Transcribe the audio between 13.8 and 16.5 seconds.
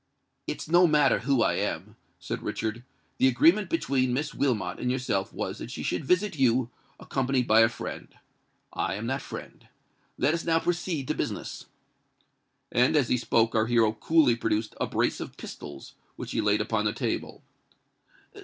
coolly produced a brace of pistols, which he